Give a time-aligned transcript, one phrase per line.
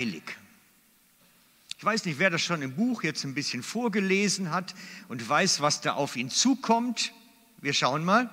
[0.00, 0.22] heilig.
[1.76, 4.76] Ich weiß nicht, wer das schon im Buch jetzt ein bisschen vorgelesen hat
[5.08, 7.12] und weiß, was da auf ihn zukommt.
[7.60, 8.30] Wir schauen mal.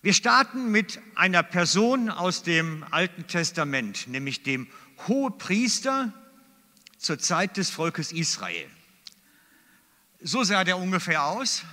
[0.00, 4.68] Wir starten mit einer Person aus dem Alten Testament, nämlich dem
[5.08, 6.12] Hohepriester
[6.96, 8.70] zur Zeit des Volkes Israel.
[10.20, 11.64] So sah der ungefähr aus.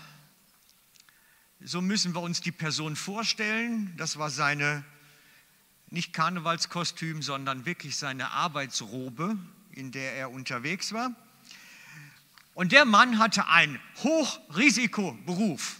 [1.59, 3.93] So müssen wir uns die Person vorstellen.
[3.95, 4.83] Das war seine,
[5.89, 9.38] nicht Karnevalskostüm, sondern wirklich seine Arbeitsrobe,
[9.71, 11.16] in der er unterwegs war.
[12.53, 15.77] Und der Mann hatte einen Hochrisikoberuf.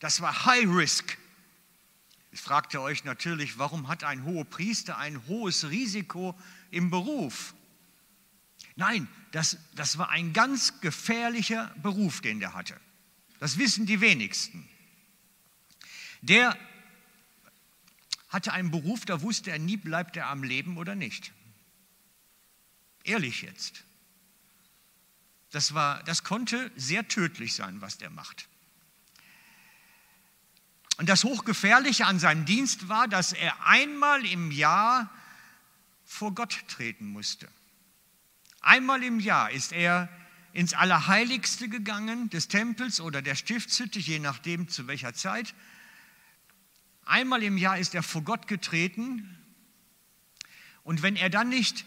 [0.00, 1.18] Das war High Risk.
[2.32, 6.38] Ich fragte euch natürlich, warum hat ein hoher Priester ein hohes Risiko
[6.70, 7.54] im Beruf?
[8.74, 12.80] Nein, das, das war ein ganz gefährlicher Beruf, den der hatte.
[13.38, 14.66] Das wissen die wenigsten.
[16.22, 16.56] Der
[18.32, 21.32] hatte einen Beruf, da wusste er nie, bleibt er am Leben oder nicht.
[23.04, 23.84] Ehrlich jetzt.
[25.50, 28.48] Das, war, das konnte sehr tödlich sein, was der macht.
[30.96, 35.10] Und das Hochgefährliche an seinem Dienst war, dass er einmal im Jahr
[36.04, 37.48] vor Gott treten musste.
[38.60, 40.08] Einmal im Jahr ist er
[40.52, 45.54] ins Allerheiligste gegangen des Tempels oder der Stiftshütte, je nachdem zu welcher Zeit.
[47.04, 49.38] Einmal im Jahr ist er vor Gott getreten
[50.84, 51.84] und wenn er dann nicht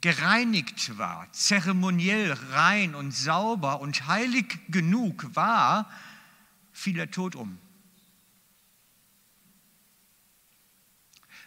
[0.00, 5.90] gereinigt war, zeremoniell rein und sauber und heilig genug war,
[6.72, 7.58] fiel er tot um.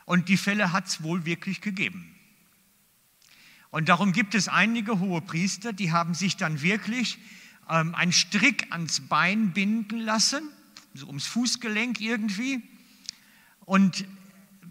[0.05, 2.15] Und die Fälle hat es wohl wirklich gegeben.
[3.69, 7.19] Und darum gibt es einige hohe Priester, die haben sich dann wirklich
[7.69, 10.49] ähm, einen Strick ans Bein binden lassen,
[10.93, 12.63] so ums Fußgelenk irgendwie.
[13.67, 14.05] Und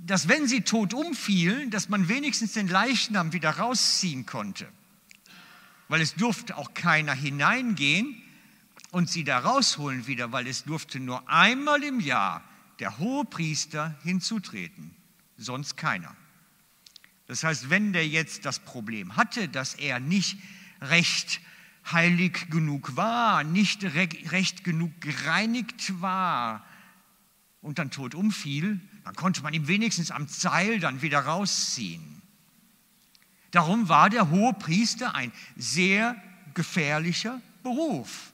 [0.06, 4.66] dass wenn sie tot umfielen, dass man wenigstens den Leichnam wieder rausziehen konnte.
[5.88, 8.22] Weil es durfte auch keiner hineingehen
[8.90, 12.42] und sie da rausholen wieder, weil es durfte nur einmal im Jahr
[12.78, 14.96] der hohe Priester hinzutreten
[15.36, 16.16] sonst keiner.
[17.26, 20.38] Das heißt, wenn der jetzt das Problem hatte, dass er nicht
[20.80, 21.40] recht
[21.90, 26.64] heilig genug war, nicht recht genug gereinigt war
[27.60, 32.22] und dann tot umfiel, dann konnte man ihn wenigstens am Seil dann wieder rausziehen.
[33.52, 36.20] Darum war der hohe Priester ein sehr
[36.54, 38.32] gefährlicher Beruf.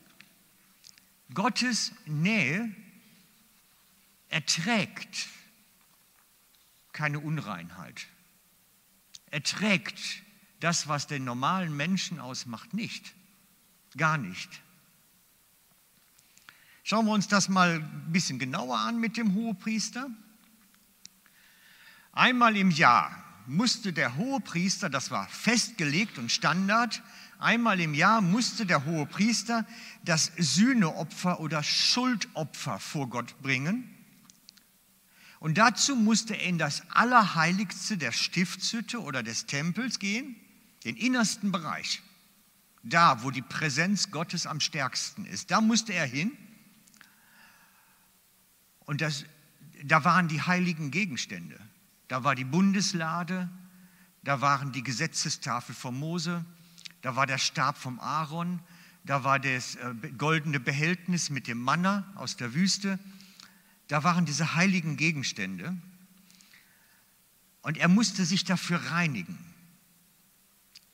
[1.34, 2.74] Gottes Nähe
[4.30, 5.28] erträgt
[6.94, 8.06] keine Unreinheit.
[9.30, 10.22] Er trägt
[10.60, 13.12] das, was den normalen Menschen ausmacht, nicht.
[13.98, 14.48] Gar nicht.
[16.82, 20.08] Schauen wir uns das mal ein bisschen genauer an mit dem Hohepriester.
[22.12, 27.02] Einmal im Jahr musste der Hohepriester, das war festgelegt und Standard,
[27.38, 29.66] einmal im Jahr musste der Hohepriester
[30.04, 33.88] das Sühneopfer oder Schuldopfer vor Gott bringen.
[35.40, 40.36] Und dazu musste er in das Allerheiligste der Stiftshütte oder des Tempels gehen,
[40.84, 42.02] den innersten Bereich,
[42.82, 45.50] da wo die Präsenz Gottes am stärksten ist.
[45.50, 46.36] Da musste er hin.
[48.80, 49.24] Und das,
[49.82, 51.58] da waren die heiligen Gegenstände.
[52.12, 53.48] Da war die Bundeslade,
[54.22, 56.44] da waren die Gesetzestafel von Mose,
[57.00, 58.60] da war der Stab vom Aaron,
[59.02, 62.98] da war das äh, goldene Behältnis mit dem Manna aus der Wüste,
[63.88, 65.74] da waren diese heiligen Gegenstände
[67.62, 69.38] und er musste sich dafür reinigen.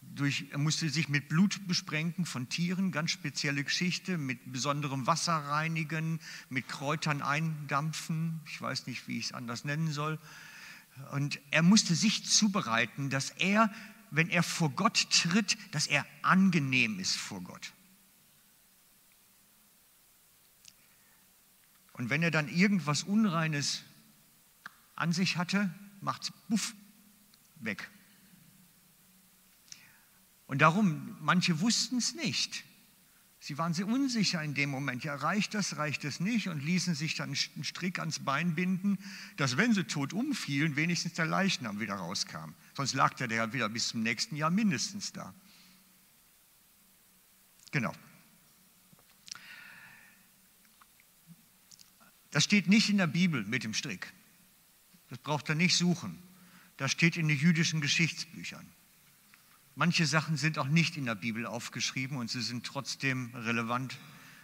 [0.01, 5.35] Durch, er musste sich mit Blut besprenken von Tieren, ganz spezielle Geschichte, mit besonderem Wasser
[5.35, 10.21] reinigen, mit Kräutern eindampfen, ich weiß nicht, wie ich es anders nennen soll.
[11.13, 13.73] Und er musste sich zubereiten, dass er,
[14.11, 17.73] wenn er vor Gott tritt, dass er angenehm ist vor Gott.
[21.93, 23.83] Und wenn er dann irgendwas Unreines
[24.95, 26.75] an sich hatte, macht es buff
[27.57, 27.91] weg.
[30.47, 32.65] Und darum, manche wussten es nicht.
[33.41, 35.05] Sie waren sehr unsicher in dem Moment.
[35.05, 36.49] Ja, reicht das, reicht das nicht?
[36.49, 38.99] Und ließen sich dann einen Strick ans Bein binden,
[39.37, 42.55] dass, wenn sie tot umfielen, wenigstens der Leichnam wieder rauskam.
[42.75, 45.33] Sonst lag der ja wieder bis zum nächsten Jahr mindestens da.
[47.71, 47.95] Genau.
[52.31, 54.13] Das steht nicht in der Bibel mit dem Strick.
[55.11, 56.19] Das braucht er nicht suchen.
[56.77, 58.69] Das steht in den jüdischen Geschichtsbüchern.
[59.79, 63.97] Manche Sachen sind auch nicht in der Bibel aufgeschrieben und sie sind trotzdem relevant,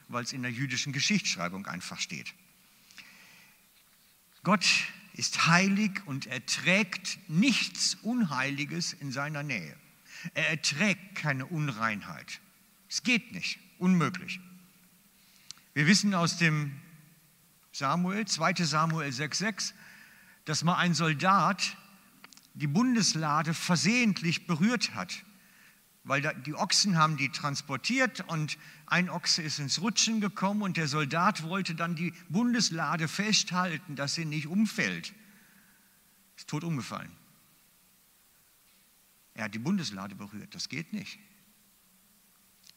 [0.06, 2.32] weil es in der jüdischen Geschichtsschreibung einfach steht.
[4.44, 4.64] Gott
[5.12, 9.76] ist heilig und erträgt nichts Unheiliges in seiner Nähe.
[10.34, 12.38] Er erträgt keine Unreinheit.
[12.88, 14.38] Es geht nicht, unmöglich.
[15.72, 16.80] Wir wissen aus dem
[17.72, 19.72] Samuel, 2 Samuel 6,6,
[20.44, 21.76] dass mal ein Soldat
[22.54, 25.24] die Bundeslade versehentlich berührt hat,
[26.04, 30.86] weil die Ochsen haben die transportiert und ein Ochse ist ins Rutschen gekommen und der
[30.86, 35.14] Soldat wollte dann die Bundeslade festhalten, dass sie nicht umfällt.
[36.36, 37.10] Ist tot umgefallen.
[39.34, 41.18] Er hat die Bundeslade berührt, das geht nicht.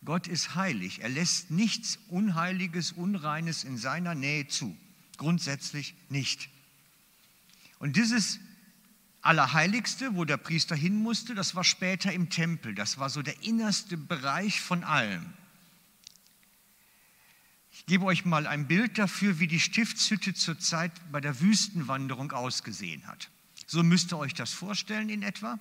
[0.04, 1.02] Gott ist heilig.
[1.02, 4.76] Er lässt nichts Unheiliges, Unreines in seiner Nähe zu.
[5.18, 6.50] Grundsätzlich nicht.
[7.80, 8.40] Und dieses
[9.22, 12.76] Allerheiligste, wo der Priester hin musste, das war später im Tempel.
[12.76, 15.34] Das war so der innerste Bereich von allem.
[17.72, 22.32] Ich gebe euch mal ein Bild dafür, wie die Stiftshütte zur Zeit bei der Wüstenwanderung
[22.32, 23.30] ausgesehen hat.
[23.68, 25.60] So müsst ihr euch das vorstellen in etwa.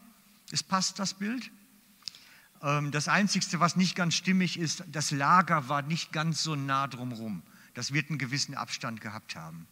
[0.51, 1.51] Es passt das Bild.
[2.63, 6.87] Ähm, das Einzige, was nicht ganz stimmig ist, das Lager war nicht ganz so nah
[6.87, 7.43] drumherum.
[7.75, 9.67] Das wird einen gewissen Abstand gehabt haben.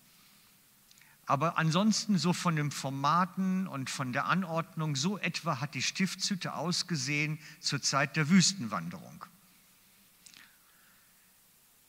[1.27, 6.55] Aber ansonsten so von den Formaten und von der Anordnung, so etwa hat die Stiftshütte
[6.55, 9.25] ausgesehen zur Zeit der Wüstenwanderung.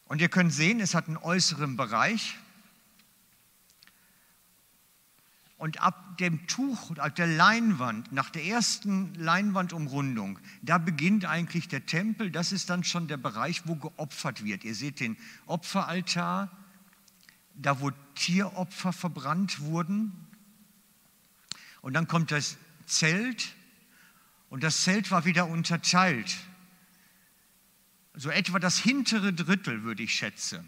[0.06, 2.38] Und ihr könnt sehen, es hat einen äußeren Bereich,
[5.58, 11.86] Und ab dem Tuch, ab der Leinwand, nach der ersten Leinwandumrundung, da beginnt eigentlich der
[11.86, 12.30] Tempel.
[12.30, 14.66] Das ist dann schon der Bereich, wo geopfert wird.
[14.66, 16.52] Ihr seht den Opferaltar,
[17.56, 20.12] da wo Tieropfer verbrannt wurden.
[21.82, 23.56] Und dann kommt das Zelt
[24.50, 26.36] und das Zelt war wieder unterteilt.
[28.14, 30.68] So etwa das hintere Drittel, würde ich schätzen,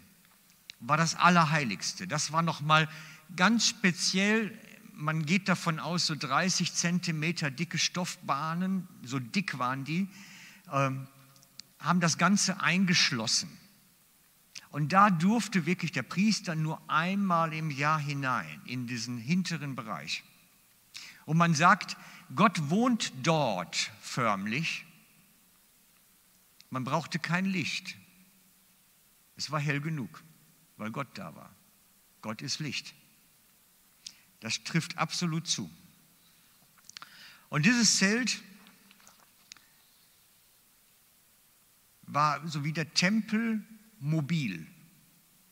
[0.80, 2.06] war das Allerheiligste.
[2.06, 2.88] Das war nochmal
[3.34, 4.56] ganz speziell
[4.98, 10.08] man geht davon aus, so 30 Zentimeter dicke Stoffbahnen, so dick waren die,
[10.72, 11.06] ähm,
[11.78, 13.48] haben das Ganze eingeschlossen.
[14.70, 20.24] Und da durfte wirklich der Priester nur einmal im Jahr hinein, in diesen hinteren Bereich.
[21.24, 21.96] Und man sagt,
[22.34, 24.84] Gott wohnt dort förmlich.
[26.70, 27.96] Man brauchte kein Licht.
[29.36, 30.22] Es war hell genug,
[30.76, 31.54] weil Gott da war.
[32.20, 32.94] Gott ist Licht.
[34.40, 35.70] Das trifft absolut zu.
[37.48, 38.42] Und dieses Zelt
[42.02, 43.64] war so wie der Tempel
[44.00, 44.66] mobil.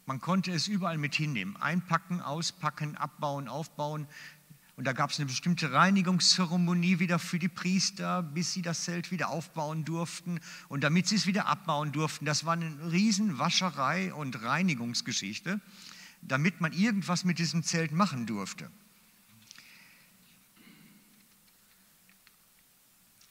[0.06, 1.56] Man konnte es überall mit hinnehmen.
[1.56, 4.06] Einpacken, auspacken, abbauen, aufbauen.
[4.76, 9.10] Und da gab es eine bestimmte Reinigungszeremonie wieder für die Priester, bis sie das Zelt
[9.10, 10.38] wieder aufbauen durften.
[10.68, 15.60] Und damit sie es wieder abbauen durften, das war eine riesen Wascherei und Reinigungsgeschichte
[16.22, 18.70] damit man irgendwas mit diesem Zelt machen durfte.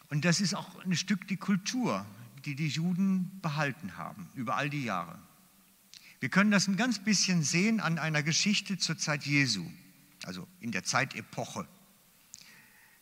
[0.10, 2.06] Und das ist auch ein Stück die Kultur,
[2.46, 5.18] die die Juden behalten haben über all die Jahre.
[6.20, 9.66] Wir können das ein ganz bisschen sehen an einer Geschichte zur Zeit Jesu,
[10.24, 11.68] also in der Zeitepoche.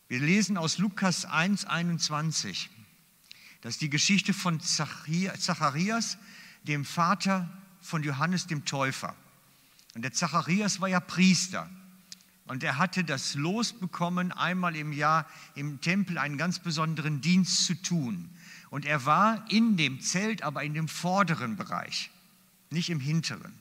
[0.07, 2.69] Wir lesen aus Lukas 1, 21.
[3.61, 6.17] Das ist die Geschichte von Zacharias,
[6.63, 7.49] dem Vater
[7.81, 9.15] von Johannes dem Täufer.
[9.95, 11.69] Und der Zacharias war ja Priester.
[12.45, 15.25] Und er hatte das Los bekommen, einmal im Jahr
[15.55, 18.29] im Tempel einen ganz besonderen Dienst zu tun.
[18.73, 22.09] Und er war in dem Zelt, aber in dem vorderen Bereich,
[22.71, 23.53] nicht im hinteren.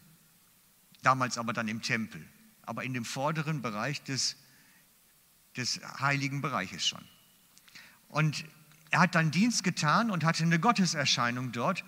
[1.03, 2.27] Damals aber dann im Tempel,
[2.63, 4.39] aber in dem vorderen Bereich des,
[5.55, 7.05] des heiligen Bereiches schon.
[8.09, 8.47] Und
[8.89, 11.85] er hat dann Dienst getan und hatte eine Gotteserscheinung dort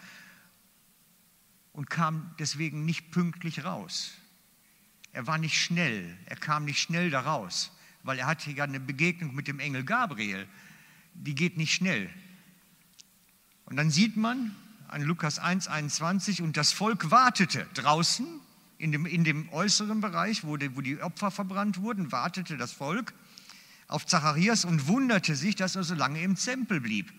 [1.73, 4.19] und kam deswegen nicht pünktlich raus.
[5.13, 9.35] Er war nicht schnell, er kam nicht schnell daraus, weil er hatte ja eine Begegnung
[9.35, 10.47] mit dem Engel Gabriel.
[11.15, 12.11] Die geht nicht schnell.
[13.67, 14.55] Und dann sieht man
[14.89, 18.27] an Lukas 1, 21, und das Volk wartete draußen
[18.79, 22.73] in dem, in dem äußeren Bereich, wo die, wo die Opfer verbrannt wurden, wartete das
[22.73, 23.15] Volk
[23.87, 27.13] auf Zacharias und wunderte sich, dass er so lange im Tempel blieb.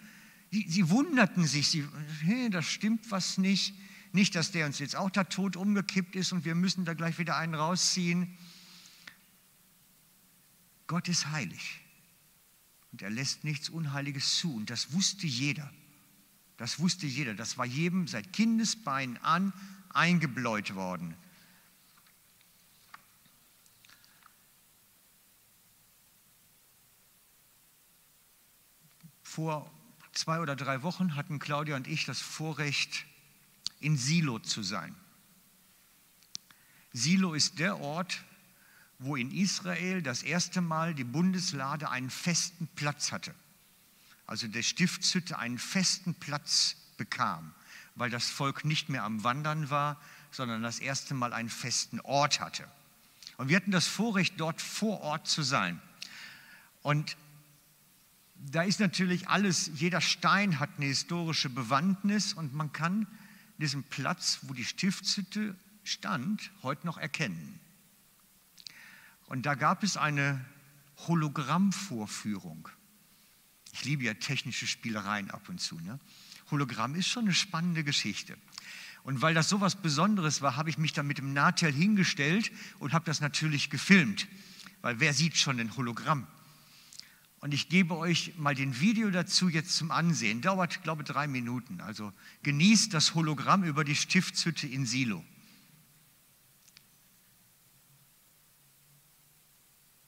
[0.51, 1.87] Sie, sie wunderten sich, sie,
[2.21, 3.75] hey, das stimmt was nicht.
[4.13, 7.19] Nicht, dass der uns jetzt auch da tot umgekippt ist und wir müssen da gleich
[7.19, 8.37] wieder einen rausziehen.
[10.87, 11.81] Gott ist heilig
[12.91, 15.69] und er lässt nichts Unheiliges zu und das wusste jeder.
[16.57, 17.33] Das wusste jeder.
[17.33, 19.53] Das war jedem seit Kindesbeinen an
[19.89, 21.15] eingebläut worden.
[29.24, 29.69] Vor
[30.13, 33.05] zwei oder drei Wochen hatten Claudia und ich das Vorrecht,
[33.81, 34.95] in Silo zu sein.
[36.93, 38.24] Silo ist der Ort,
[39.00, 43.35] wo in Israel das erste Mal die Bundeslade einen festen Platz hatte.
[44.27, 47.53] Also der Stiftshütte einen festen Platz bekam,
[47.96, 50.01] weil das Volk nicht mehr am Wandern war,
[50.32, 52.67] sondern das erste Mal einen festen Ort hatte.
[53.38, 55.82] Und wir hatten das Vorrecht, dort vor Ort zu sein.
[56.82, 57.17] Und
[58.38, 63.08] da ist natürlich alles, jeder Stein hat eine historische Bewandtnis und man kann
[63.58, 67.60] diesen Platz, wo die Stiftshütte stand, heute noch erkennen.
[69.27, 70.44] Und da gab es eine
[71.08, 72.70] Hologrammvorführung.
[73.75, 75.77] Ich liebe ja technische Spielereien ab und zu.
[75.82, 76.00] Ne?
[76.50, 78.38] Hologramm ist schon eine spannende Geschichte.
[79.03, 82.53] Und weil das so was Besonderes war, habe ich mich dann mit dem Nahtel hingestellt
[82.79, 84.29] und habe das natürlich gefilmt.
[84.82, 86.25] Weil wer sieht schon ein Hologramm?
[87.41, 90.41] Und ich gebe euch mal den Video dazu jetzt zum Ansehen.
[90.41, 91.82] Dauert, glaube ich, drei Minuten.
[91.82, 92.13] Also
[92.44, 95.22] genießt das Hologramm über die Stiftshütte in Silo.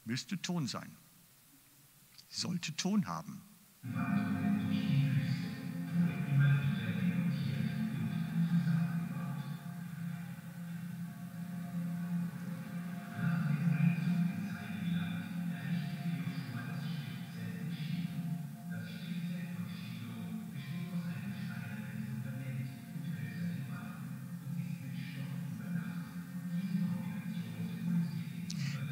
[0.06, 0.96] Müsste Ton sein.
[2.30, 3.42] Sollte Ton haben.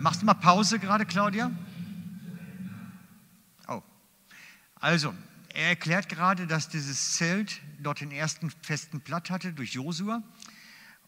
[0.05, 1.49] Machst du mal Pause gerade, Claudia?
[3.67, 3.81] Oh.
[4.85, 5.15] Also,
[5.55, 10.21] er erklärt gerade, dass dieses Zelt dort den ersten festen Platt hatte durch Josua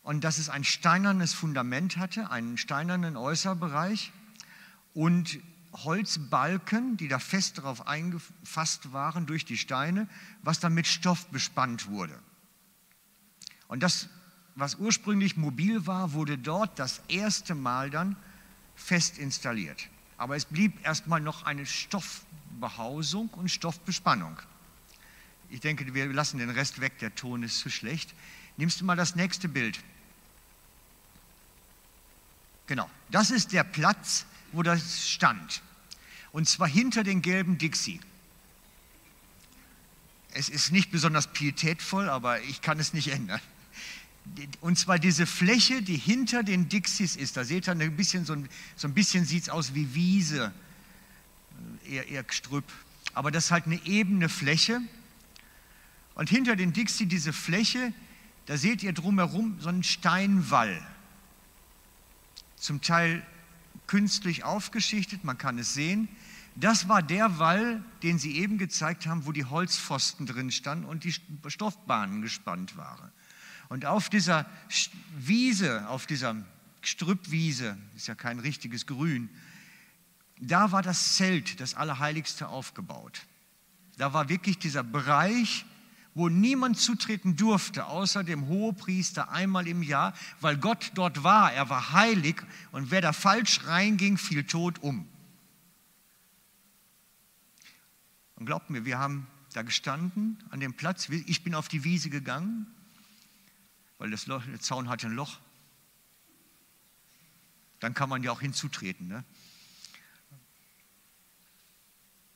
[0.02, 4.12] und dass es ein steinernes Fundament hatte, einen steinernen Äußerbereich
[4.96, 5.38] und
[5.74, 10.10] Holzbalken, die da fest darauf eingefasst waren durch die Steine,
[10.42, 12.20] was dann mit Stoff bespannt wurde.
[13.68, 14.10] Und das,
[14.56, 18.16] was ursprünglich mobil war, wurde dort das erste Mal dann
[18.74, 19.88] fest installiert.
[20.18, 21.68] Aber es blieb erstmal noch eine
[22.58, 24.38] Stoffbehausung und Stoffbespannung.
[25.50, 28.14] Ich denke, wir lassen den Rest weg, der Ton ist zu schlecht.
[28.58, 29.80] Nimmst du mal das nächste Bild.
[32.66, 35.62] Genau, das ist der Platz, wo das stand.
[36.32, 38.00] Und zwar hinter den gelben Dixie.
[40.34, 43.40] Es ist nicht besonders pietätvoll, aber ich kann es nicht ändern.
[44.60, 47.38] Und zwar diese Fläche, die hinter den Dixies ist.
[47.38, 50.54] Da seht ihr ein bisschen, so ein, so ein bisschen sieht es aus wie Wiese,
[51.88, 52.66] eher, eher Gestrüpp.
[53.14, 54.82] Aber das ist halt eine ebene Fläche.
[56.16, 57.94] Und hinter den Dixie diese Fläche,
[58.46, 60.82] da seht ihr drumherum so einen Steinwall.
[62.56, 63.26] Zum Teil
[63.88, 66.08] künstlich aufgeschichtet, man kann es sehen.
[66.56, 71.04] Das war der Wall, den sie eben gezeigt haben, wo die Holzpfosten drin standen und
[71.04, 71.14] die
[71.48, 73.12] Stoffbahnen gespannt waren.
[73.70, 74.46] Und auf dieser
[75.18, 76.36] Wiese, auf dieser
[76.82, 79.30] Strüppwiese, ist ja kein richtiges Grün,
[80.40, 83.22] da war das Zelt, das Allerheiligste, aufgebaut.
[83.98, 85.66] Da war wirklich dieser Bereich,
[86.14, 91.54] wo niemand zutreten durfte, außer dem Hohepriester einmal im Jahr, weil Gott dort war.
[91.54, 92.36] Er war heilig
[92.72, 95.08] und wer da falsch reinging, fiel tot um.
[98.36, 101.10] Und glaubt mir, wir haben da gestanden an dem Platz.
[101.10, 102.68] Ich bin auf die Wiese gegangen
[103.98, 105.40] weil Loch, der Zaun hat ein Loch.
[107.80, 109.08] Dann kann man ja auch hinzutreten.
[109.08, 109.24] Ne?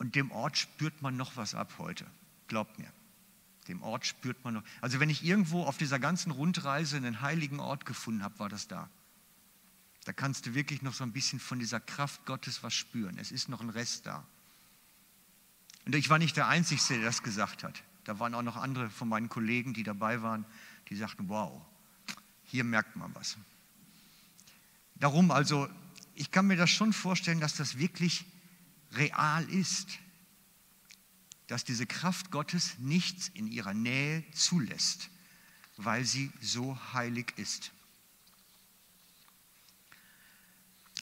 [0.02, 2.08] Und dem Ort spürt man noch was ab heute.
[2.48, 2.92] Glaubt mir.
[3.68, 4.64] Dem Ort spürt man noch.
[4.82, 8.68] Also wenn ich irgendwo auf dieser ganzen Rundreise einen heiligen Ort gefunden habe, war das
[8.68, 8.90] da.
[10.06, 13.20] Da kannst du wirklich noch so ein bisschen von dieser Kraft Gottes was spüren.
[13.20, 14.26] Es ist noch ein Rest da.
[15.86, 17.84] Und ich war nicht der Einzige, der das gesagt hat.
[18.06, 20.48] Da waren auch noch andere von meinen Kollegen, die dabei waren
[20.90, 21.62] die sagten, wow,
[22.46, 23.38] hier merkt man was.
[24.96, 25.70] Darum also,
[26.16, 28.26] ich kann mir das schon vorstellen, dass das wirklich
[28.94, 29.88] real ist,
[31.48, 35.10] dass diese Kraft Gottes nichts in ihrer Nähe zulässt,
[35.78, 37.72] weil sie so heilig ist.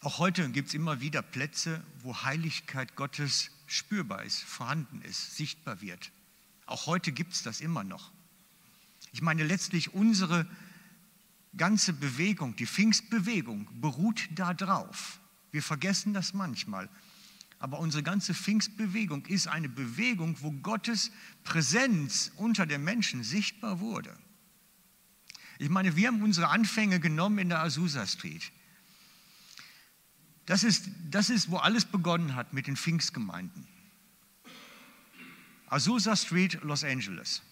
[0.01, 5.81] Auch heute gibt es immer wieder Plätze, wo Heiligkeit Gottes spürbar ist, vorhanden ist, sichtbar
[5.81, 6.11] wird.
[6.65, 8.11] Auch heute gibt es das immer noch.
[9.11, 10.47] Ich meine, letztlich unsere
[11.57, 15.19] ganze Bewegung, die Pfingstbewegung, beruht darauf.
[15.51, 16.89] Wir vergessen das manchmal.
[17.59, 21.11] Aber unsere ganze Pfingstbewegung ist eine Bewegung, wo Gottes
[21.43, 24.17] Präsenz unter den Menschen sichtbar wurde.
[25.59, 28.51] Ich meine, wir haben unsere Anfänge genommen in der Azusa Street.
[30.45, 33.67] Das ist, das ist, wo alles begonnen hat mit den Pfingstgemeinden.
[35.67, 37.43] Azusa Street, Los Angeles.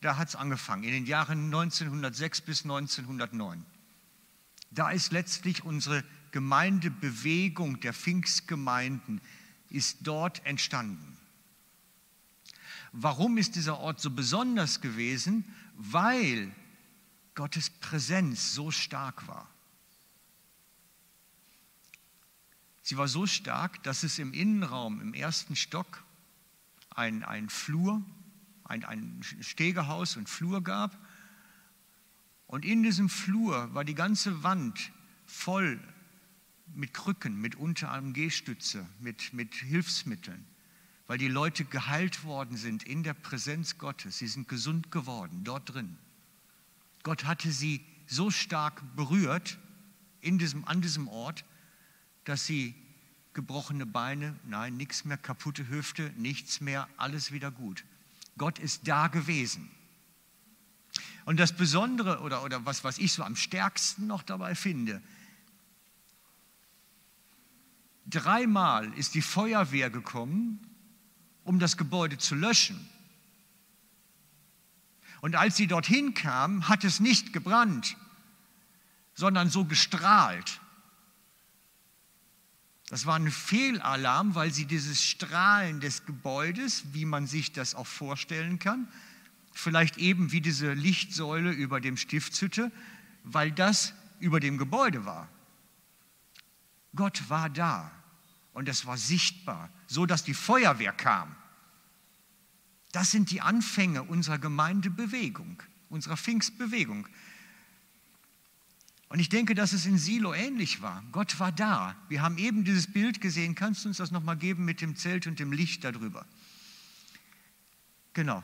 [0.00, 3.66] Da hat es angefangen, in den Jahren 1906 bis 1909.
[4.70, 9.20] Da ist letztlich unsere Gemeindebewegung der Pfingstgemeinden
[9.70, 11.16] ist dort entstanden.
[12.92, 15.44] Warum ist dieser Ort so besonders gewesen?
[15.76, 16.54] Weil
[17.34, 19.48] Gottes Präsenz so stark war.
[22.82, 26.04] Sie war so stark, dass es im Innenraum, im ersten Stock,
[26.88, 28.02] ein, ein Flur,
[28.64, 30.98] ein, ein Stegehaus und Flur gab.
[32.46, 34.90] Und in diesem Flur war die ganze Wand
[35.26, 35.78] voll
[36.74, 40.44] mit Krücken, mit Unterarm Gehstütze, mit, mit Hilfsmitteln,
[41.06, 44.18] weil die Leute geheilt worden sind in der Präsenz Gottes.
[44.18, 45.96] Sie sind gesund geworden dort drin.
[47.02, 49.58] Gott hatte sie so stark berührt
[50.20, 51.44] in diesem, an diesem Ort,
[52.24, 52.74] dass sie
[53.34, 57.84] gebrochene Beine, nein, nichts mehr, kaputte Hüfte, nichts mehr, alles wieder gut.
[58.36, 59.70] Gott ist da gewesen.
[61.24, 65.02] Und das Besondere oder, oder was, was ich so am stärksten noch dabei finde,
[68.08, 70.60] dreimal ist die Feuerwehr gekommen,
[71.44, 72.88] um das Gebäude zu löschen.
[75.20, 77.96] Und als sie dorthin kam, hat es nicht gebrannt,
[79.14, 80.60] sondern so gestrahlt.
[82.88, 87.86] Das war ein Fehlalarm, weil sie dieses Strahlen des Gebäudes, wie man sich das auch
[87.86, 88.88] vorstellen kann,
[89.52, 92.70] vielleicht eben wie diese Lichtsäule über dem Stiftshütte,
[93.24, 95.28] weil das über dem Gebäude war.
[96.94, 97.97] Gott war da
[98.58, 101.32] und es war sichtbar, so dass die Feuerwehr kam.
[102.90, 107.06] Das sind die Anfänge unserer Gemeindebewegung, unserer Pfingstbewegung.
[109.10, 111.04] Und ich denke, dass es in Silo ähnlich war.
[111.12, 111.94] Gott war da.
[112.08, 113.54] Wir haben eben dieses Bild gesehen.
[113.54, 116.26] Kannst du uns das nochmal geben mit dem Zelt und dem Licht darüber?
[118.12, 118.42] Genau.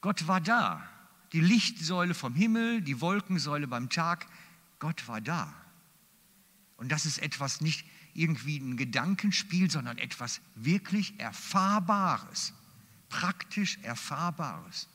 [0.00, 0.84] Gott war da.
[1.32, 4.26] Die Lichtsäule vom Himmel, die Wolkensäule beim Tag.
[4.80, 5.54] Gott war da.
[6.76, 7.86] Und das ist etwas nicht
[8.18, 12.52] irgendwie ein Gedankenspiel, sondern etwas wirklich Erfahrbares,
[13.08, 14.88] praktisch Erfahrbares.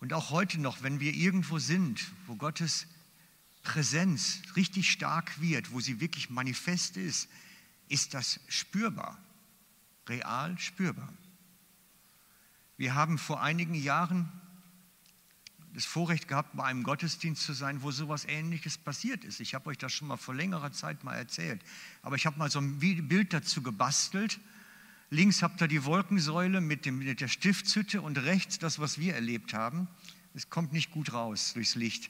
[0.00, 2.86] Und auch heute noch, wenn wir irgendwo sind, wo Gottes
[3.62, 7.28] Präsenz richtig stark wird, wo sie wirklich manifest ist,
[7.88, 9.18] ist das spürbar,
[10.06, 11.12] real spürbar.
[12.76, 14.30] Wir haben vor einigen Jahren
[15.74, 19.40] das Vorrecht gehabt, bei einem Gottesdienst zu sein, wo sowas Ähnliches passiert ist.
[19.40, 21.60] Ich habe euch das schon mal vor längerer Zeit mal erzählt.
[22.02, 24.38] Aber ich habe mal so ein Bild dazu gebastelt.
[25.10, 29.14] Links habt ihr die Wolkensäule mit, dem, mit der Stiftshütte und rechts das, was wir
[29.14, 29.88] erlebt haben.
[30.32, 32.08] Es kommt nicht gut raus durchs Licht.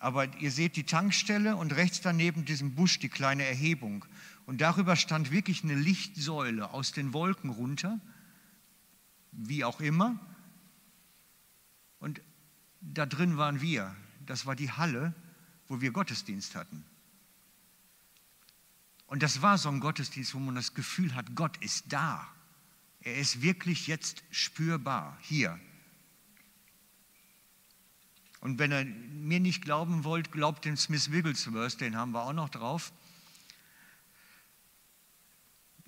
[0.00, 4.04] Aber ihr seht die Tankstelle und rechts daneben diesem Busch die kleine Erhebung.
[4.44, 8.00] Und darüber stand wirklich eine Lichtsäule aus den Wolken runter,
[9.30, 10.18] wie auch immer.
[12.00, 12.20] Und
[12.82, 13.94] da drin waren wir.
[14.26, 15.14] Das war die Halle,
[15.68, 16.84] wo wir Gottesdienst hatten.
[19.06, 22.26] Und das war so ein Gottesdienst, wo man das Gefühl hat, Gott ist da.
[23.00, 25.58] Er ist wirklich jetzt spürbar hier.
[28.40, 32.32] Und wenn ihr mir nicht glauben wollt, glaubt dem Smith Wigglesworth, den haben wir auch
[32.32, 32.92] noch drauf.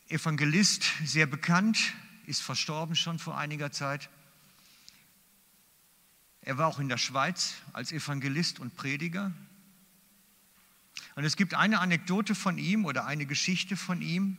[0.09, 1.95] Evangelist, sehr bekannt,
[2.27, 4.11] ist verstorben schon vor einiger Zeit.
[6.45, 9.33] Er war auch in der Schweiz als Evangelist und Prediger,
[11.17, 14.37] und es gibt eine Anekdote von ihm oder eine Geschichte von ihm,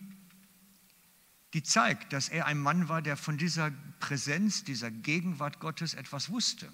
[1.53, 6.29] die zeigt, dass er ein Mann war, der von dieser Präsenz, dieser Gegenwart Gottes etwas
[6.29, 6.69] wusste.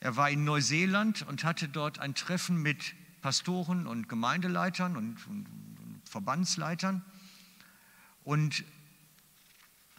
[0.00, 5.46] Er war in Neuseeland und hatte dort ein Treffen mit Pastoren und Gemeindeleitern und, und,
[5.46, 7.04] und Verbandsleitern
[8.24, 8.64] und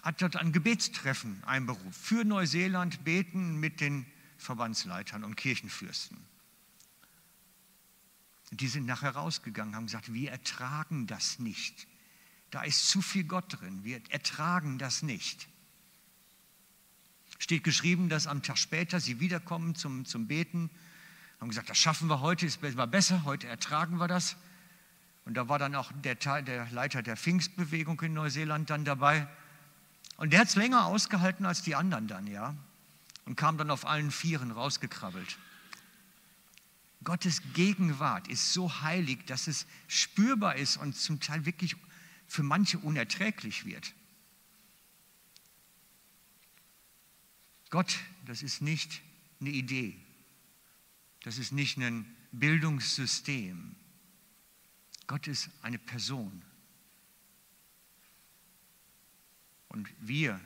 [0.02, 1.94] hat dort ein Gebetstreffen einberufen.
[1.94, 4.06] Für Neuseeland beten mit den
[4.38, 6.18] Verbandsleitern und Kirchenfürsten.
[8.52, 11.88] Die sind nachher rausgegangen, haben gesagt, wir ertragen das nicht.
[12.50, 15.48] Da ist zu viel Gott drin, wir ertragen das nicht.
[17.40, 20.70] Steht geschrieben, dass am Tag später sie wiederkommen zum, zum Beten,
[21.40, 24.36] haben gesagt, das schaffen wir heute, es war besser, heute ertragen wir das.
[25.26, 29.28] Und da war dann auch der, der Leiter der Pfingstbewegung in Neuseeland dann dabei.
[30.22, 32.56] Und der hat es länger ausgehalten als die anderen dann, ja.
[33.26, 35.40] Und kam dann auf allen Vieren rausgekrabbelt.
[37.04, 41.76] Gottes Gegenwart ist so heilig, dass es spürbar ist und zum Teil wirklich
[42.28, 43.96] für manche unerträglich wird.
[47.72, 49.02] Gott, das ist nicht
[49.40, 50.00] eine Idee,
[51.24, 53.76] das ist nicht ein Bildungssystem.
[55.08, 56.44] Gott ist eine Person.
[59.72, 60.40] Und wir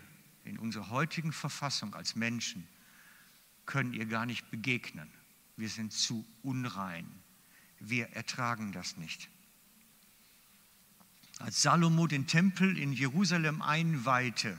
[0.43, 2.67] in unserer heutigen Verfassung als Menschen
[3.65, 5.09] können ihr gar nicht begegnen
[5.57, 7.07] wir sind zu unrein.
[7.79, 9.29] Wir ertragen das nicht.
[11.39, 14.57] Als Salomo den Tempel in Jerusalem einweihte,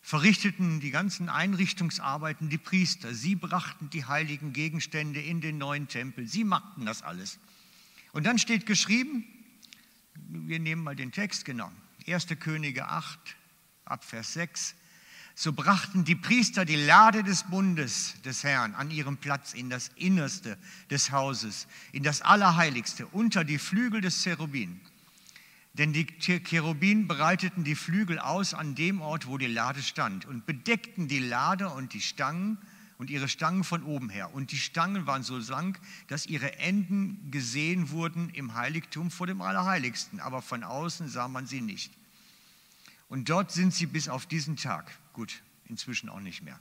[0.00, 3.14] verrichteten die ganzen Einrichtungsarbeiten die Priester.
[3.14, 6.26] Sie brachten die heiligen Gegenstände in den neuen Tempel.
[6.26, 7.38] Sie machten das alles.
[8.12, 9.24] Und dann steht geschrieben,
[10.14, 11.70] wir nehmen mal den Text genau,
[12.06, 12.26] 1.
[12.38, 13.18] Könige 8,
[13.84, 14.74] Abvers 6,
[15.34, 19.90] so brachten die Priester die Lade des Bundes des Herrn an ihrem Platz in das
[19.96, 20.58] Innerste
[20.90, 24.80] des Hauses, in das Allerheiligste, unter die Flügel des Cherubin.
[25.74, 30.44] Denn die Cherubin breiteten die Flügel aus an dem Ort, wo die Lade stand, und
[30.44, 32.58] bedeckten die Lade und die Stangen
[33.00, 34.34] und ihre Stangen von oben her.
[34.34, 39.40] Und die Stangen waren so lang, dass ihre Enden gesehen wurden im Heiligtum vor dem
[39.40, 41.90] Allerheiligsten, aber von außen sah man sie nicht.
[43.08, 44.98] Und dort sind sie bis auf diesen Tag.
[45.14, 46.60] Gut, inzwischen auch nicht mehr.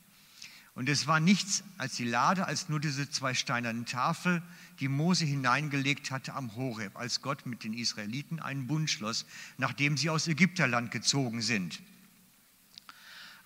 [0.76, 4.42] Und es war nichts als die Lade, als nur diese zwei steinernen Tafel,
[4.80, 9.26] die Mose hineingelegt hatte am Horeb, als Gott mit den Israeliten einen Bund schloss,
[9.58, 11.82] nachdem sie aus Ägypterland gezogen sind.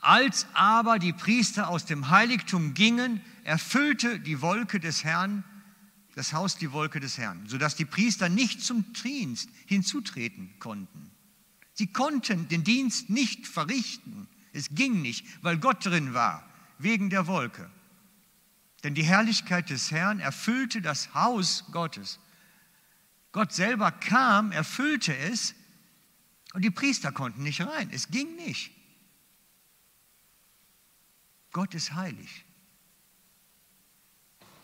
[0.03, 5.43] Als aber die Priester aus dem Heiligtum gingen, erfüllte die Wolke des Herrn
[6.15, 11.09] das Haus die Wolke des Herrn, sodass die Priester nicht zum Dienst hinzutreten konnten.
[11.73, 14.27] Sie konnten den Dienst nicht verrichten.
[14.51, 17.69] Es ging nicht, weil Gott drin war, wegen der Wolke.
[18.83, 22.19] Denn die Herrlichkeit des Herrn erfüllte das Haus Gottes.
[23.31, 25.55] Gott selber kam, erfüllte es
[26.53, 27.89] und die Priester konnten nicht rein.
[27.91, 28.71] Es ging nicht.
[31.53, 32.43] Gott ist heilig.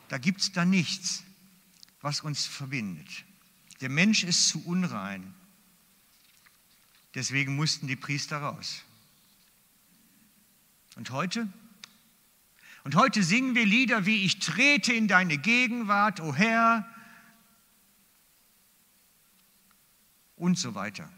[0.09, 1.23] Da gibt es da nichts,
[2.01, 3.25] was uns verbindet.
[3.79, 5.33] Der Mensch ist zu unrein.
[7.15, 8.83] Deswegen mussten die Priester raus.
[10.95, 11.47] Und heute?
[12.83, 16.87] Und heute singen wir Lieder wie Ich trete in deine Gegenwart, o Herr,
[20.35, 21.11] und so weiter.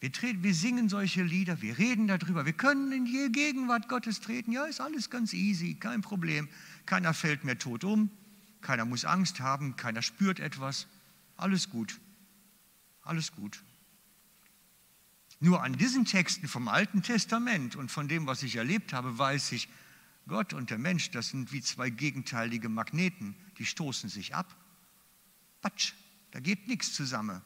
[0.00, 4.20] Wir, treten, wir singen solche Lieder, wir reden darüber, wir können in die Gegenwart Gottes
[4.20, 4.50] treten.
[4.50, 6.48] Ja, ist alles ganz easy, kein Problem.
[6.86, 8.10] Keiner fällt mehr tot um,
[8.62, 10.86] keiner muss Angst haben, keiner spürt etwas.
[11.36, 12.00] Alles gut,
[13.02, 13.62] alles gut.
[15.38, 19.52] Nur an diesen Texten vom Alten Testament und von dem, was ich erlebt habe, weiß
[19.52, 19.68] ich,
[20.28, 24.54] Gott und der Mensch, das sind wie zwei gegenteilige Magneten, die stoßen sich ab.
[25.60, 25.92] Patsch,
[26.30, 27.42] da geht nichts zusammen.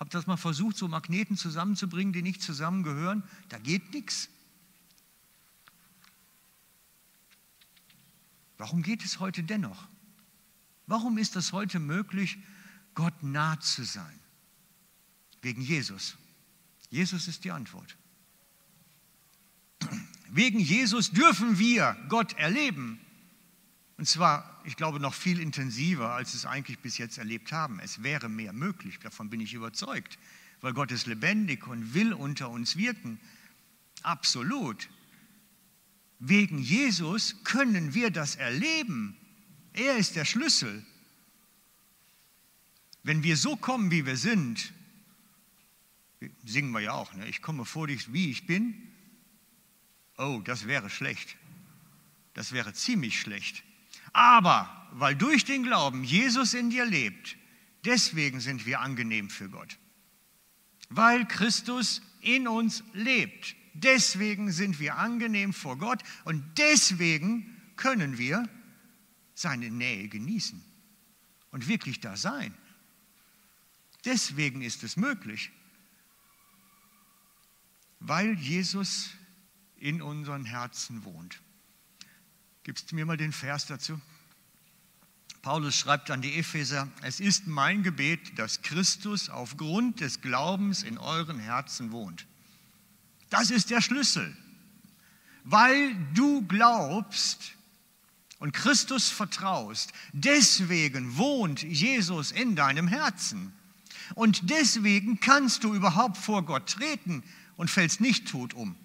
[0.00, 3.22] Habt das mal versucht, so Magneten zusammenzubringen, die nicht zusammengehören?
[3.50, 4.30] Da geht nichts.
[8.56, 9.86] Warum geht es heute dennoch?
[10.86, 12.38] Warum ist es heute möglich,
[12.94, 14.18] Gott nah zu sein?
[15.42, 16.16] Wegen Jesus.
[16.88, 17.96] Jesus ist die Antwort.
[20.30, 23.00] Wegen Jesus dürfen wir Gott erleben.
[23.98, 27.80] Und zwar, ich glaube, noch viel intensiver, als es eigentlich bis jetzt erlebt haben.
[27.80, 30.18] Es wäre mehr möglich, davon bin ich überzeugt,
[30.60, 33.20] weil Gott ist lebendig und will unter uns wirken.
[34.02, 34.88] Absolut.
[36.18, 39.16] Wegen Jesus können wir das erleben.
[39.72, 40.84] Er ist der Schlüssel.
[43.02, 44.72] Wenn wir so kommen, wie wir sind,
[46.44, 47.26] singen wir ja auch, ne?
[47.26, 48.74] ich komme vor dich, wie ich bin.
[50.18, 51.36] Oh, das wäre schlecht.
[52.34, 53.64] Das wäre ziemlich schlecht.
[54.12, 57.36] Aber weil durch den Glauben Jesus in dir lebt,
[57.84, 59.78] deswegen sind wir angenehm für Gott.
[60.88, 68.48] Weil Christus in uns lebt, deswegen sind wir angenehm vor Gott und deswegen können wir
[69.34, 70.62] seine Nähe genießen
[71.50, 72.52] und wirklich da sein.
[74.04, 75.52] Deswegen ist es möglich
[78.00, 79.10] weil Jesus
[79.76, 81.40] in unseren Herzen wohnt.
[82.70, 84.00] Gibst du mir mal den Vers dazu?
[85.42, 90.96] Paulus schreibt an die Epheser, es ist mein Gebet, dass Christus aufgrund des Glaubens in
[90.96, 92.28] euren Herzen wohnt.
[93.28, 94.36] Das ist der Schlüssel.
[95.42, 97.56] Weil du glaubst
[98.38, 103.52] und Christus vertraust, deswegen wohnt Jesus in deinem Herzen.
[104.14, 107.24] Und deswegen kannst du überhaupt vor Gott treten,
[107.56, 108.76] und fällst nicht tot um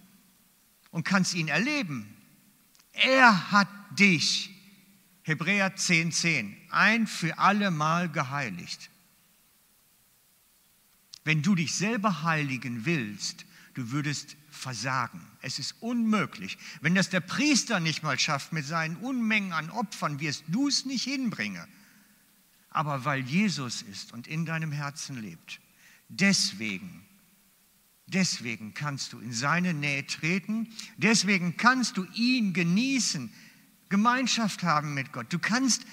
[0.90, 2.15] und kannst ihn erleben.
[2.96, 4.52] Er hat dich,
[5.24, 8.90] Hebräer 10,10, 10, ein für alle Mal geheiligt.
[11.24, 15.22] Wenn du dich selber heiligen willst, du würdest versagen.
[15.42, 16.58] Es ist unmöglich.
[16.82, 20.86] Wenn das der Priester nicht mal schafft mit seinen Unmengen an Opfern, wirst du es
[20.86, 21.68] nicht hinbringen.
[22.70, 25.60] Aber weil Jesus ist und in deinem Herzen lebt,
[26.10, 27.05] deswegen
[28.08, 33.34] Deswegen kannst du in seine Nähe treten, deswegen kannst du ihn genießen,
[33.90, 35.32] Gemeinschaft haben mit Gott.
[35.32, 35.86] Du kannst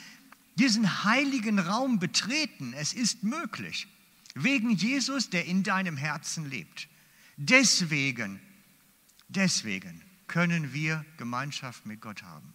[0.56, 2.74] diesen heiligen Raum betreten.
[2.74, 3.86] Es ist möglich.
[4.34, 6.88] Wegen Jesus, der in deinem Herzen lebt.
[7.36, 8.40] Deswegen,
[9.28, 12.52] deswegen können wir Gemeinschaft mit Gott haben.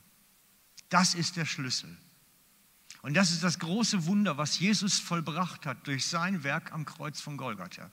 [0.90, 1.96] Das ist der Schlüssel.
[3.02, 7.22] Und das ist das große Wunder, was Jesus vollbracht hat durch sein Werk am Kreuz
[7.22, 7.92] von Golgatha.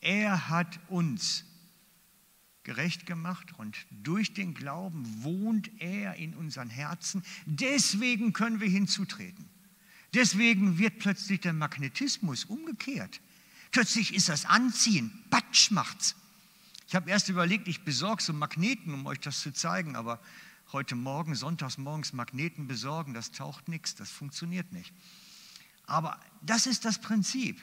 [0.00, 1.44] Er hat uns
[2.62, 7.22] gerecht gemacht und durch den Glauben wohnt er in unseren Herzen.
[7.46, 9.48] Deswegen können wir hinzutreten.
[10.14, 13.20] Deswegen wird plötzlich der Magnetismus umgekehrt.
[13.70, 16.14] Plötzlich ist das Anziehen, Patsch macht's.
[16.86, 20.20] Ich habe erst überlegt, ich besorge so Magneten, um euch das zu zeigen, aber
[20.72, 24.92] heute Morgen, sonntags morgens Magneten besorgen, das taucht nichts, das funktioniert nicht.
[25.84, 27.60] Aber das ist das Prinzip.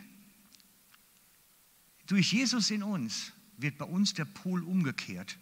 [2.08, 5.38] Durch Jesus in uns wird bei uns der Pol umgekehrt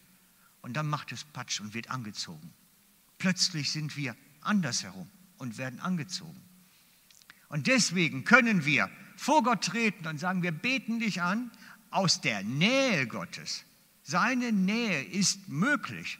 [0.61, 2.53] und dann macht es Patsch und wird angezogen.
[3.17, 6.41] Plötzlich sind wir andersherum und werden angezogen.
[7.49, 11.51] Und deswegen können wir vor Gott treten und sagen, wir beten dich an
[11.91, 13.63] aus der Nähe Gottes.
[14.01, 16.17] Seine Nähe ist möglich.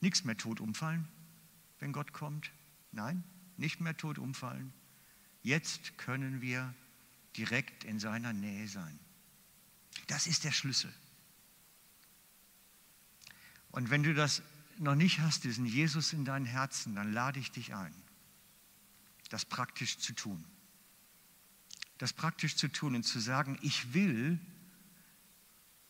[0.00, 1.08] Nichts mehr tot umfallen,
[1.78, 2.50] wenn Gott kommt.
[2.92, 3.24] Nein,
[3.56, 4.72] nicht mehr tot umfallen.
[5.44, 6.74] Jetzt können wir
[7.36, 8.98] direkt in seiner Nähe sein.
[10.06, 10.92] Das ist der Schlüssel.
[13.70, 14.42] Und wenn du das
[14.78, 17.94] noch nicht hast, diesen Jesus in deinem Herzen, dann lade ich dich ein,
[19.28, 20.42] das praktisch zu tun.
[21.98, 24.40] Das praktisch zu tun und zu sagen, ich will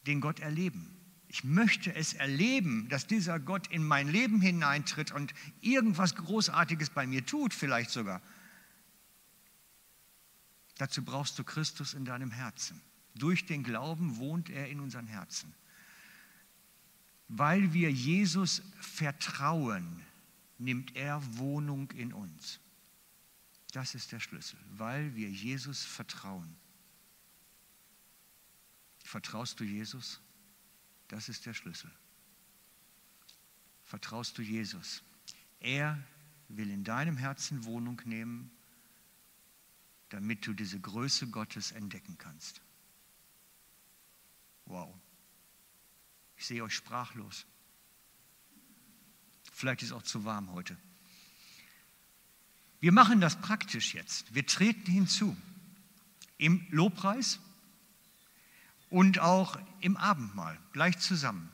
[0.07, 0.91] den Gott erleben.
[1.29, 7.07] Ich möchte es erleben, dass dieser Gott in mein Leben hineintritt und irgendwas Großartiges bei
[7.07, 8.21] mir tut, vielleicht sogar.
[10.77, 12.81] Dazu brauchst du Christus in deinem Herzen.
[13.15, 15.55] Durch den Glauben wohnt er in unseren Herzen.
[17.29, 20.03] Weil wir Jesus vertrauen,
[20.59, 22.61] nimmt er Wohnung in uns.
[23.73, 26.57] Das ist der Schlüssel, weil wir Jesus vertrauen.
[29.03, 30.21] Vertraust du Jesus?
[31.09, 31.91] Das ist der Schlüssel.
[33.83, 35.03] Vertraust du Jesus?
[35.61, 36.03] Er
[36.49, 38.51] will in deinem Herzen Wohnung nehmen,
[40.15, 42.63] damit du diese Größe Gottes entdecken kannst.
[44.67, 44.95] Wow.
[46.37, 47.47] Ich sehe euch sprachlos.
[49.53, 50.77] Vielleicht ist es auch zu warm heute.
[52.79, 54.33] Wir machen das praktisch jetzt.
[54.33, 55.37] Wir treten hinzu
[56.39, 57.41] im Lobpreis
[58.91, 61.51] und auch im Abendmahl, gleich zusammen.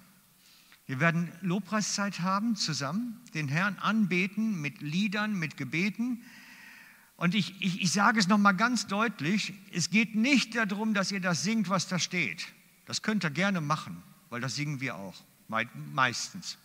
[0.85, 6.23] Wir werden Lobpreiszeit haben, zusammen, den Herrn anbeten mit Liedern, mit Gebeten.
[7.21, 11.21] Und ich, ich, ich sage es nochmal ganz deutlich, es geht nicht darum, dass ihr
[11.21, 12.49] das singt, was da steht.
[12.87, 16.57] Das könnt ihr gerne machen weil das singen wir auch meistens.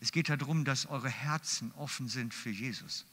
[0.00, 3.06] Es geht darum, dass eure Herzen offen sind für Jesus,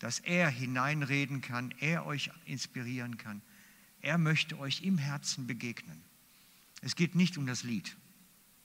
[0.00, 3.40] dass er hineinreden kann, er euch inspirieren kann.
[4.02, 6.02] Er möchte euch im Herzen begegnen.
[6.82, 7.96] Es geht nicht um das Lied,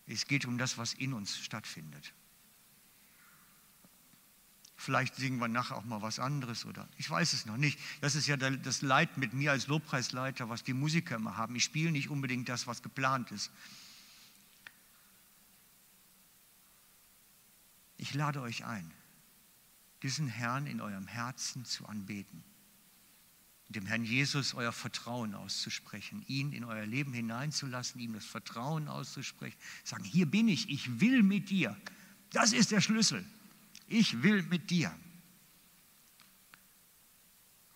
[0.08, 2.13] es geht um das, was in uns stattfindet.
[4.86, 7.80] Vielleicht singen wir nachher auch mal was anderes oder ich weiß es noch nicht.
[8.02, 11.56] Das ist ja das Leid mit mir als Lobpreisleiter, was die Musiker immer haben.
[11.56, 13.50] Ich spiele nicht unbedingt das, was geplant ist.
[17.98, 18.91] Ich lade euch ein,
[20.04, 22.43] diesen Herrn in eurem Herzen zu anbeten,
[23.69, 29.58] dem Herrn Jesus euer Vertrauen auszusprechen, ihn in euer Leben hineinzulassen, ihm das Vertrauen auszusprechen,
[29.84, 31.76] sagen, hier bin ich, ich will mit dir.
[32.30, 33.26] Das ist der Schlüssel
[33.88, 34.93] ich will mit dir.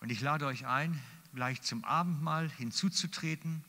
[0.00, 1.00] Und ich lade euch ein,
[1.34, 3.64] gleich zum Abendmahl hinzuzutreten,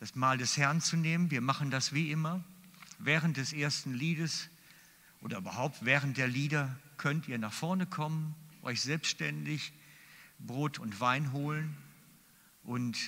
[0.00, 1.30] das Mahl des Herrn zu nehmen.
[1.30, 2.42] Wir machen das wie immer.
[2.98, 4.48] Während des ersten Liedes
[5.20, 9.72] oder überhaupt während der Lieder könnt ihr nach vorne kommen, euch selbstständig
[10.38, 11.76] Brot und Wein holen
[12.64, 12.98] und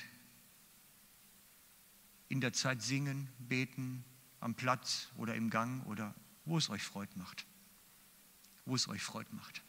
[2.28, 4.04] in der Zeit singen, beten,
[4.40, 7.46] am Platz oder im Gang oder wo es euch Freude macht
[8.66, 9.62] wo es euch Freude macht.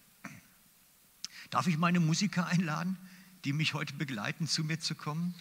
[1.49, 2.97] Darf ich meine Musiker einladen,
[3.43, 5.35] die mich heute begleiten, zu mir zu kommen?